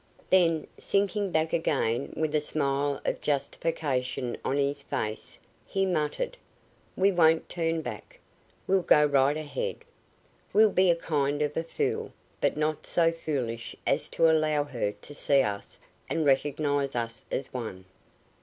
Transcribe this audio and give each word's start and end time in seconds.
Then, 0.31 0.65
sinking 0.79 1.29
back 1.29 1.53
again 1.53 2.11
with 2.17 2.33
a 2.33 2.41
smile 2.41 2.99
of 3.05 3.21
justification 3.21 4.35
on 4.43 4.57
his 4.57 4.81
face, 4.81 5.37
he 5.67 5.85
muttered: 5.85 6.37
"We 6.95 7.11
won't 7.11 7.47
turn 7.49 7.81
back; 7.81 8.19
we'll 8.65 8.81
go 8.81 9.05
right 9.05 9.37
ahead. 9.37 9.85
We'll 10.53 10.71
be 10.71 10.89
a 10.89 10.95
kind 10.95 11.43
of 11.43 11.55
a 11.55 11.61
fool, 11.63 12.13
but 12.41 12.57
not 12.57 12.87
so 12.87 13.11
foolish 13.11 13.75
as 13.85 14.09
to 14.17 14.27
allow 14.27 14.63
her 14.63 14.91
to 14.91 15.13
see 15.13 15.43
us 15.43 15.77
and 16.09 16.25
recognize 16.25 16.95
us 16.95 17.23
as 17.31 17.53
one." 17.53 17.85